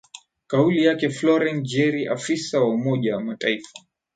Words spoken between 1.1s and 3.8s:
floren jerry afisa wa umoja mataifa